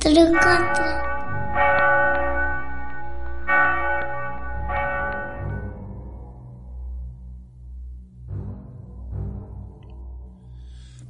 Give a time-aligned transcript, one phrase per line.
[0.00, 0.82] Trato, truco trato.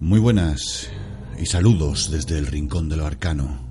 [0.01, 0.91] Muy buenas
[1.39, 3.69] y saludos desde el rincón de lo arcano.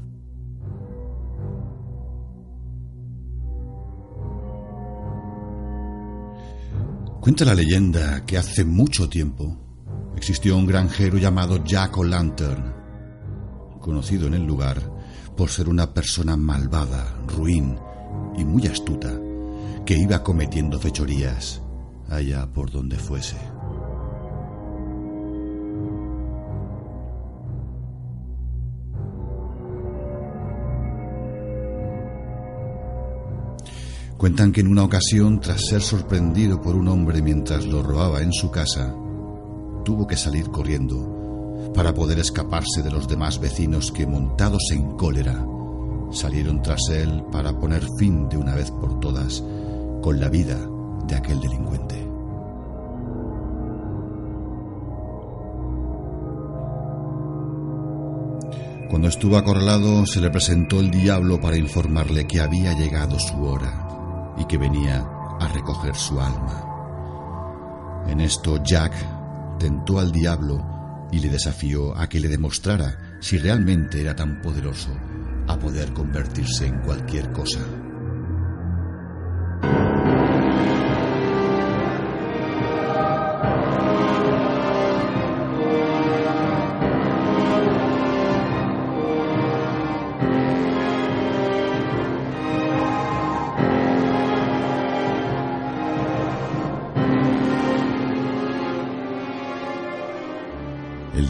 [7.19, 9.57] Cuenta la leyenda que hace mucho tiempo
[10.15, 12.73] existió un granjero llamado Jack O'Lantern,
[13.81, 14.98] conocido en el lugar
[15.39, 17.77] por ser una persona malvada, ruin
[18.37, 19.17] y muy astuta,
[19.85, 21.61] que iba cometiendo fechorías
[22.09, 23.37] allá por donde fuese.
[34.17, 38.33] Cuentan que en una ocasión, tras ser sorprendido por un hombre mientras lo robaba en
[38.33, 38.93] su casa,
[39.85, 41.18] tuvo que salir corriendo
[41.73, 45.45] para poder escaparse de los demás vecinos que, montados en cólera,
[46.11, 49.43] salieron tras él para poner fin de una vez por todas
[50.01, 50.57] con la vida
[51.07, 52.09] de aquel delincuente.
[58.89, 64.33] Cuando estuvo acorralado, se le presentó el diablo para informarle que había llegado su hora
[64.37, 65.07] y que venía
[65.39, 66.65] a recoger su alma.
[68.07, 68.93] En esto, Jack
[69.59, 70.78] tentó al diablo
[71.11, 74.95] y le desafió a que le demostrara si realmente era tan poderoso
[75.47, 77.59] a poder convertirse en cualquier cosa.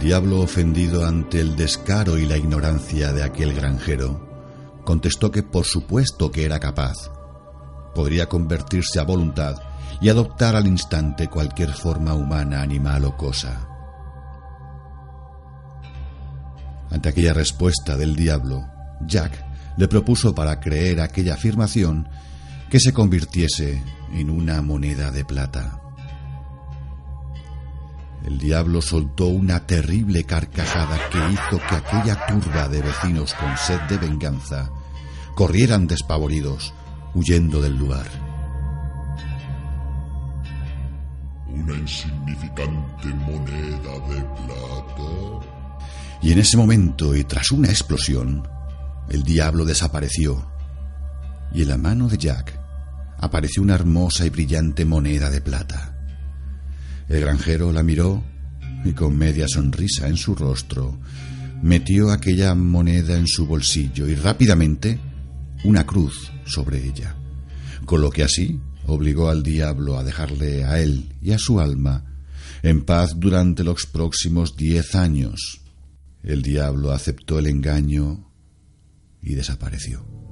[0.01, 6.31] Diablo, ofendido ante el descaro y la ignorancia de aquel granjero, contestó que por supuesto
[6.31, 7.11] que era capaz.
[7.93, 9.61] Podría convertirse a voluntad
[9.99, 13.67] y adoptar al instante cualquier forma humana, animal o cosa.
[16.89, 18.65] Ante aquella respuesta del diablo,
[19.01, 19.45] Jack
[19.77, 22.07] le propuso para creer aquella afirmación
[22.69, 23.83] que se convirtiese
[24.13, 25.81] en una moneda de plata.
[28.25, 33.79] El diablo soltó una terrible carcajada que hizo que aquella turba de vecinos con sed
[33.89, 34.69] de venganza
[35.35, 36.73] corrieran despavoridos,
[37.13, 38.05] huyendo del lugar.
[41.47, 45.47] Una insignificante moneda de plata.
[46.21, 48.45] Y en ese momento, y tras una explosión,
[49.09, 50.51] el diablo desapareció,
[51.53, 52.59] y en la mano de Jack
[53.17, 55.98] apareció una hermosa y brillante moneda de plata.
[57.09, 58.23] El granjero la miró
[58.85, 60.97] y con media sonrisa en su rostro
[61.61, 64.99] metió aquella moneda en su bolsillo y rápidamente
[65.63, 67.15] una cruz sobre ella,
[67.85, 72.05] con lo que así obligó al diablo a dejarle a él y a su alma
[72.63, 75.61] en paz durante los próximos diez años.
[76.23, 78.31] El diablo aceptó el engaño
[79.21, 80.28] y desapareció.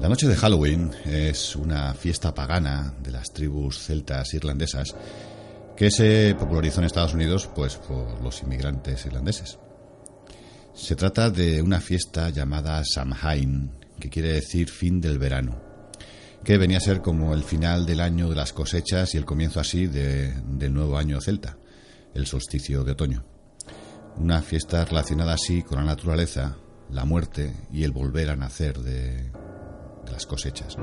[0.00, 4.94] La noche de Halloween es una fiesta pagana de las tribus celtas irlandesas
[5.76, 9.58] que se popularizó en Estados Unidos pues por los inmigrantes irlandeses.
[10.74, 15.60] Se trata de una fiesta llamada Samhain, que quiere decir fin del verano,
[16.44, 19.60] que venía a ser como el final del año de las cosechas y el comienzo
[19.60, 21.58] así de- del nuevo año celta,
[22.14, 23.24] el solsticio de otoño.
[24.16, 26.56] Una fiesta relacionada así con la naturaleza,
[26.90, 29.30] la muerte y el volver a nacer de,
[30.10, 30.76] las cosechas.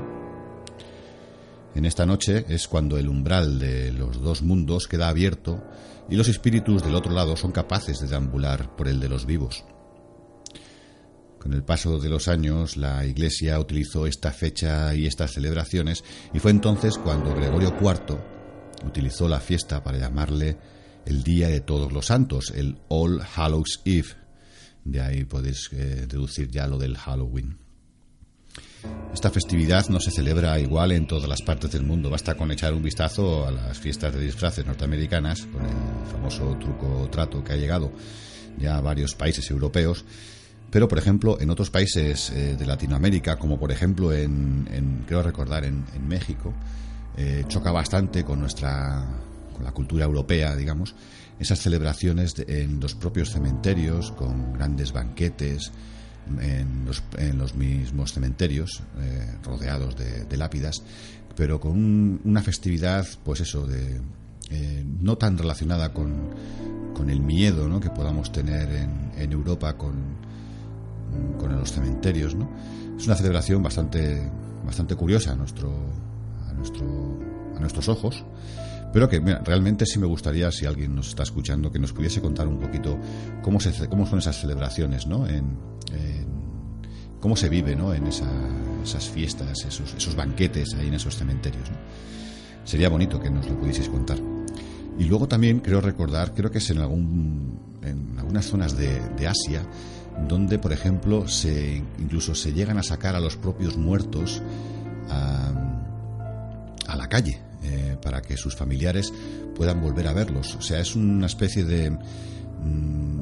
[1.74, 5.62] En esta noche es cuando el umbral de los dos mundos queda abierto
[6.08, 9.64] y los espíritus del otro lado son capaces de deambular por el de los vivos.
[11.38, 16.02] Con el paso de los años, la Iglesia utilizó esta fecha y estas celebraciones
[16.34, 18.18] y fue entonces cuando Gregorio IV
[18.84, 20.58] utilizó la fiesta para llamarle
[21.06, 24.08] el Día de Todos los Santos, el All Hallows Eve.
[24.84, 27.67] De ahí podéis eh, deducir ya lo del Halloween.
[29.12, 32.10] Esta festividad no se celebra igual en todas las partes del mundo.
[32.10, 37.08] Basta con echar un vistazo a las fiestas de disfraces norteamericanas, con el famoso truco
[37.10, 37.90] trato que ha llegado
[38.58, 40.04] ya a varios países europeos.
[40.70, 45.64] Pero, por ejemplo, en otros países eh, de Latinoamérica, como por ejemplo en, creo recordar,
[45.64, 46.52] en, México,
[47.16, 49.04] eh, choca bastante con nuestra,
[49.54, 50.94] con la cultura europea, digamos,
[51.40, 55.72] esas celebraciones en los propios cementerios, con grandes banquetes,
[56.40, 60.82] en los, en los mismos cementerios, eh, rodeados de, lápidas,
[61.36, 64.00] pero con un- una festividad, pues eso, de,
[64.50, 66.12] eh, no tan relacionada con,
[66.94, 67.80] con el miedo ¿no?
[67.80, 69.94] que podamos tener en, en Europa con,
[71.38, 72.34] con los cementerios.
[72.34, 72.48] ¿no?
[72.98, 74.30] Es una celebración bastante,
[74.66, 75.72] bastante curiosa a, nuestro,
[76.48, 77.18] a, nuestro,
[77.56, 78.24] a nuestros ojos.
[78.92, 82.20] Pero que mira, realmente sí me gustaría, si alguien nos está escuchando, que nos pudiese
[82.20, 82.98] contar un poquito
[83.42, 85.26] cómo, se, cómo son esas celebraciones, ¿no?
[85.26, 85.56] En,
[87.20, 87.92] cómo se vive, ¿no?
[87.92, 88.30] En esa-
[88.82, 91.76] esas fiestas, esos, esos banquetes ahí en esos cementerios, ¿no?
[92.64, 94.18] Sería bonito que nos lo pudieseis contar.
[94.98, 99.62] Y luego también creo recordar, creo que es en, algún, en algunas zonas de, Asia,
[100.28, 104.42] donde, por ejemplo, se, incluso se llegan a sacar a los propios muertos
[105.10, 105.52] a,
[106.96, 107.40] la calle
[108.00, 109.12] para que sus familiares
[109.54, 110.54] puedan volver a verlos.
[110.56, 111.90] O sea, es una especie de...
[111.90, 113.20] mm,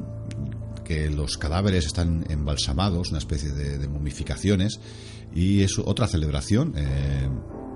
[0.84, 4.78] que los cadáveres están embalsamados, una especie de, momificaciones,
[5.34, 7.28] y es otra celebración, eh,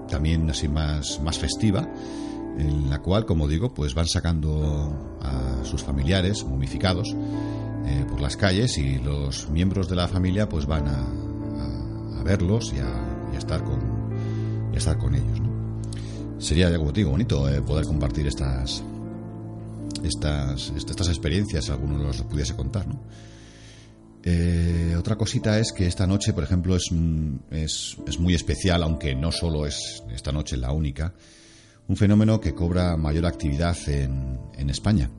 [0.09, 1.93] también así más, más festiva,
[2.59, 7.09] en la cual, como digo, pues van sacando a sus familiares momificados
[7.87, 11.07] eh, por las calles y los miembros de la familia pues van a,
[12.23, 13.81] verlos y a estar con
[14.71, 15.40] y a estar con ellos.
[16.41, 18.83] Sería, ya como te digo, bonito eh, poder compartir estas
[20.03, 22.87] estas, est- estas experiencias, si alguno nos lo pudiese contar.
[22.89, 23.01] ¿no?
[24.23, 28.83] Eh, otra cosita es que esta noche, por ejemplo, es, mm, es, es muy especial,
[28.83, 31.13] aunque no solo es esta noche la única,
[31.89, 35.11] un fenómeno que cobra mayor actividad en, en España.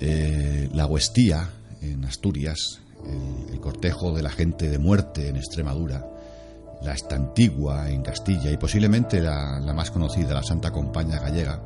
[0.00, 1.48] Eh, la huestía
[1.80, 2.80] en Asturias,
[3.52, 6.06] el cortejo de la gente de muerte en Extremadura,
[6.84, 11.62] la estantigua en Castilla y posiblemente la, la más conocida, la Santa Compaña gallega,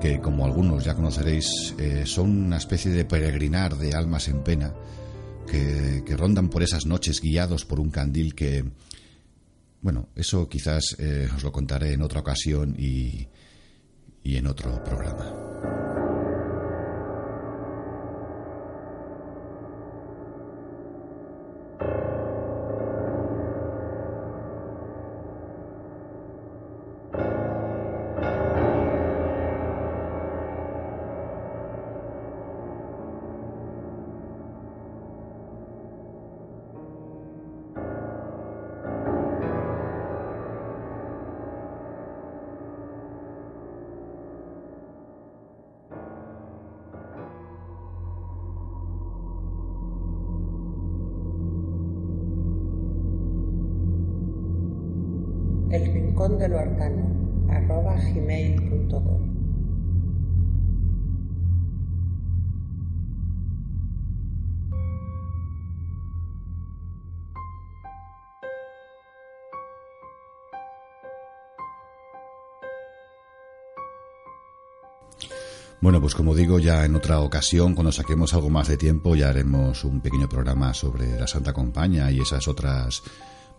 [0.00, 4.74] que como algunos ya conoceréis, eh, son una especie de peregrinar de almas en pena
[5.46, 8.64] que, que rondan por esas noches guiados por un candil que,
[9.80, 13.28] bueno, eso quizás eh, os lo contaré en otra ocasión y,
[14.22, 15.43] y en otro programa.
[56.44, 59.34] De lo arcano, arroba gmail.com.
[75.80, 79.30] Bueno, pues como digo, ya en otra ocasión, cuando saquemos algo más de tiempo, ya
[79.30, 83.02] haremos un pequeño programa sobre la Santa Compaña y esas otras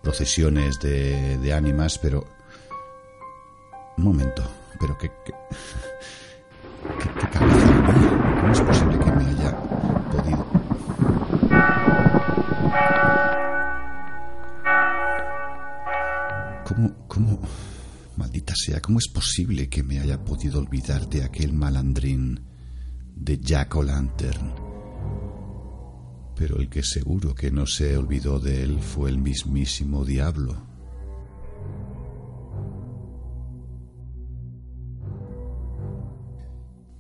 [0.03, 2.44] procesiones de, de ánimas, pero...
[3.97, 4.43] Un momento,
[4.79, 5.09] pero qué...
[5.25, 5.33] qué,
[6.99, 7.67] qué, qué cabeza.
[8.41, 9.57] ¿Cómo es posible que me haya
[10.11, 10.45] podido...
[17.07, 17.39] ¿Cómo...
[18.17, 22.41] Maldita sea, ¿cómo es posible que me haya podido olvidar de aquel malandrín
[23.15, 24.53] de Jack O'Lantern?
[26.35, 30.75] Pero el que seguro que no se olvidó de él fue el mismísimo diablo.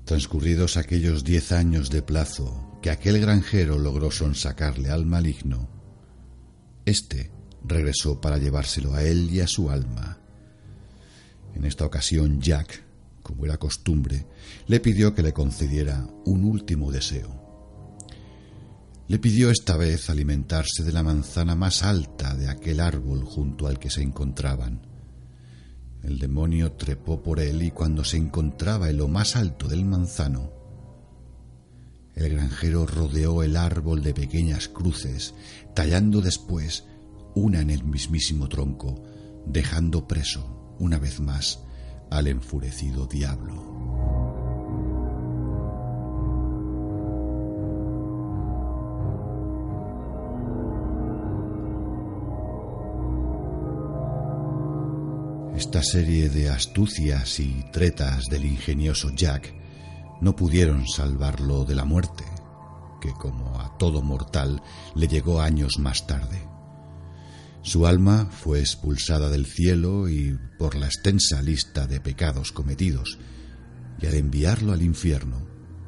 [0.05, 5.67] Transcurridos aquellos diez años de plazo que aquel granjero logró sonsacarle al maligno,
[6.85, 7.31] éste
[7.63, 10.19] regresó para llevárselo a él y a su alma.
[11.55, 12.83] En esta ocasión Jack,
[13.23, 14.27] como era costumbre,
[14.67, 17.41] le pidió que le concediera un último deseo.
[19.07, 23.79] Le pidió esta vez alimentarse de la manzana más alta de aquel árbol junto al
[23.79, 24.94] que se encontraban.
[26.05, 30.51] El demonio trepó por él y cuando se encontraba en lo más alto del manzano,
[32.13, 35.33] el granjero rodeó el árbol de pequeñas cruces,
[35.73, 36.85] tallando después
[37.33, 39.03] una en el mismísimo tronco,
[39.47, 41.61] dejando preso, una vez más,
[42.11, 43.84] al enfurecido diablo.
[55.75, 59.53] Esta serie de astucias y tretas del ingenioso Jack
[60.21, 62.23] no pudieron salvarlo de la muerte,
[63.01, 64.63] que como a todo mortal
[64.95, 66.47] le llegó años más tarde.
[67.61, 73.19] Su alma fue expulsada del cielo y por la extensa lista de pecados cometidos,
[73.99, 75.45] y al enviarlo al infierno,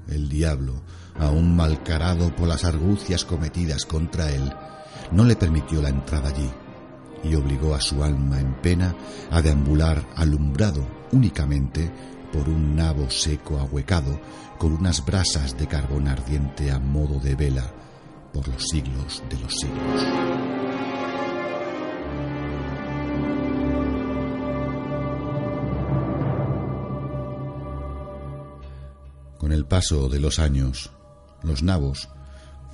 [0.09, 0.83] el diablo,
[1.15, 4.53] aún malcarado por las argucias cometidas contra él,
[5.13, 6.51] no le permitió la entrada allí
[7.23, 8.95] y obligó a su alma en pena
[9.31, 11.91] a deambular alumbrado únicamente
[12.31, 14.19] por un nabo seco ahuecado
[14.57, 17.71] con unas brasas de carbón ardiente a modo de vela
[18.33, 20.07] por los siglos de los siglos.
[29.37, 30.91] Con el paso de los años,
[31.43, 32.09] los nabos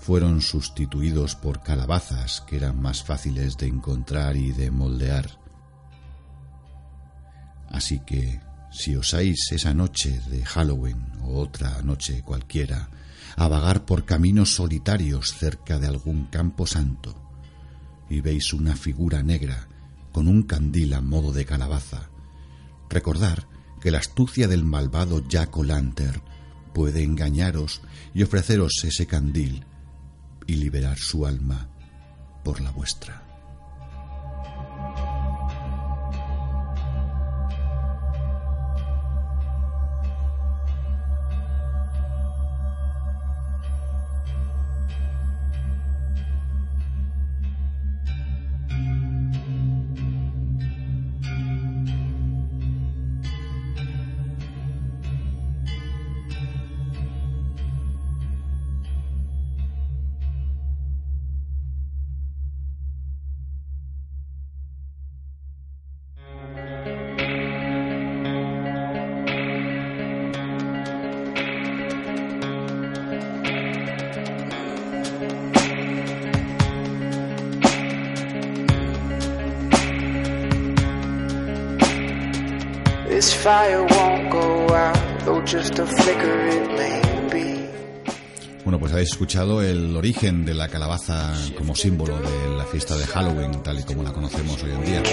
[0.03, 5.39] fueron sustituidos por calabazas que eran más fáciles de encontrar y de moldear.
[7.69, 12.89] Así que, si osáis esa noche de Halloween o otra noche cualquiera,
[13.37, 17.15] a vagar por caminos solitarios cerca de algún campo santo,
[18.09, 19.69] y veis una figura negra
[20.11, 22.09] con un candil a modo de calabaza,
[22.89, 23.47] recordar
[23.79, 26.21] que la astucia del malvado Jack O'Lantern
[26.73, 27.81] puede engañaros
[28.13, 29.65] y ofreceros ese candil
[30.47, 31.67] y liberar su alma
[32.43, 33.32] por la vuestra.
[88.63, 93.05] Bueno, pues habéis escuchado el origen de la calabaza como símbolo de la fiesta de
[93.05, 95.03] Halloween, tal y como la conocemos hoy en día.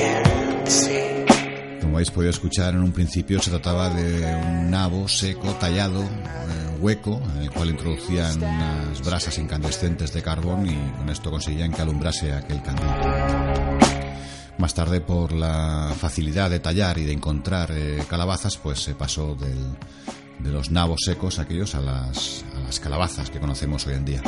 [1.80, 6.78] Como habéis podido escuchar en un principio, se trataba de un nabo seco, tallado, eh,
[6.78, 11.82] hueco, en el cual introducían unas brasas incandescentes de carbón y con esto conseguían que
[11.82, 12.86] alumbrase aquel candil.
[14.60, 19.34] Más tarde, por la facilidad de tallar y de encontrar eh, calabazas, pues se pasó
[19.34, 19.76] del-
[20.38, 24.22] de los nabos secos aquellos a las, a las calabazas que conocemos hoy en día.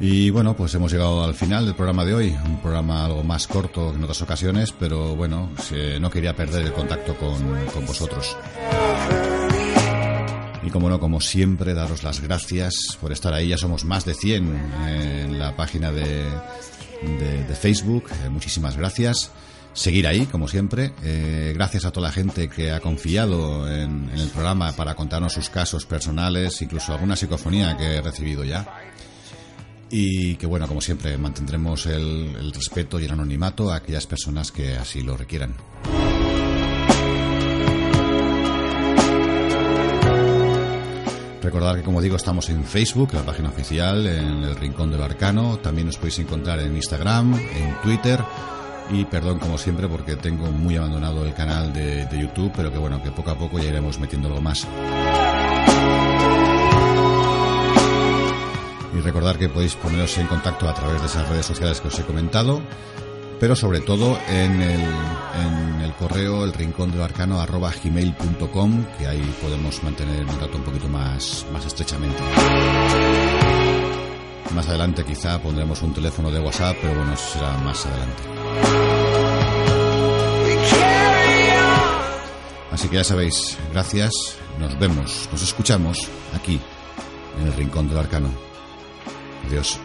[0.00, 2.36] Y bueno, pues hemos llegado al final del programa de hoy.
[2.44, 5.50] Un programa algo más corto que en otras ocasiones, pero bueno,
[6.00, 7.38] no quería perder el contacto con,
[7.72, 8.36] con vosotros.
[10.64, 13.48] Y como no, como siempre, daros las gracias por estar ahí.
[13.48, 16.24] Ya somos más de 100 en la página de,
[17.02, 18.04] de- Facebook.
[18.24, 19.30] Eh, muchísimas gracias.
[19.74, 20.92] Seguir ahí, como siempre.
[21.02, 25.50] Eh, gracias a toda la gente que ha confiado en, el programa para contarnos sus
[25.50, 28.66] casos personales, incluso alguna psicofonía que he recibido ya.
[29.90, 34.76] Y que bueno, como siempre, mantendremos el respeto y el anonimato a aquellas personas que
[34.76, 35.54] así lo requieran.
[41.44, 45.58] Recordad que, como digo, estamos en Facebook, la página oficial, en el Rincón del Arcano.
[45.58, 48.18] También nos podéis encontrar en Instagram, en Twitter.
[48.90, 53.02] Y perdón, como siempre, porque tengo muy abandonado el canal de, YouTube, pero que bueno,
[53.02, 54.66] que poco a poco ya iremos metiéndolo más.
[58.96, 61.98] Y recordar que podéis poneros en contacto a través de esas redes sociales que os
[61.98, 62.62] he comentado,
[63.40, 69.06] pero sobre todo en el, en el correo el rincón del arcano arroba gmail.com, que
[69.06, 72.22] ahí podemos mantener el contacto un poquito más, más estrechamente.
[74.54, 78.22] Más adelante quizá pondremos un teléfono de WhatsApp, pero bueno, será más adelante.
[82.70, 84.12] Así que ya sabéis, gracias,
[84.58, 86.60] nos vemos, nos escuchamos aquí,
[87.40, 88.30] en el Rincón del Arcano.
[89.46, 89.78] Adiós.